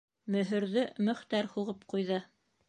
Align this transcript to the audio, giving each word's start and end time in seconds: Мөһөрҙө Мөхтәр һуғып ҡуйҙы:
Мөһөрҙө 0.35 0.85
Мөхтәр 1.09 1.51
һуғып 1.53 1.85
ҡуйҙы: 1.95 2.19